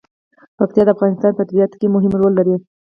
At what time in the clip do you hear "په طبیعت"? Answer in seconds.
1.35-1.71